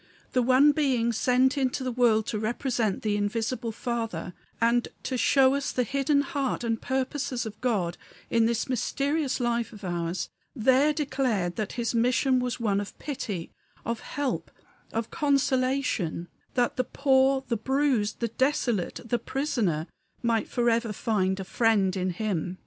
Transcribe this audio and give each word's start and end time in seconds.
The 0.31 0.41
one 0.41 0.71
Being 0.71 1.11
sent 1.13 1.59
into 1.59 1.83
the 1.83 1.91
world 1.91 2.25
to 2.25 2.39
represent 2.39 3.03
the 3.03 3.15
Invisible 3.15 3.71
Father, 3.71 4.33
and 4.59 4.87
to 5.03 5.15
show 5.15 5.53
us 5.53 5.71
the 5.71 5.83
hidden 5.83 6.21
heart 6.21 6.63
and 6.63 6.81
purposes 6.81 7.45
of 7.45 7.61
God 7.61 7.99
in 8.27 8.47
this 8.47 8.67
mysterious 8.67 9.39
life 9.39 9.71
of 9.71 9.83
ours, 9.83 10.29
there 10.55 10.91
declared 10.91 11.55
that 11.57 11.73
his 11.73 11.93
mission 11.93 12.39
was 12.39 12.59
one 12.59 12.81
of 12.81 12.97
pity, 12.97 13.51
of 13.85 13.99
help, 13.99 14.49
of 14.91 15.11
consolation; 15.11 16.27
that 16.55 16.77
the 16.77 16.83
poor, 16.83 17.43
the 17.47 17.55
bruised, 17.55 18.21
the 18.21 18.27
desolate, 18.29 19.01
the 19.05 19.19
prisoner, 19.19 19.85
might 20.23 20.47
forever 20.49 20.91
find 20.91 21.39
a 21.39 21.43
Friend 21.43 21.95
in 21.95 22.09
him. 22.09 22.57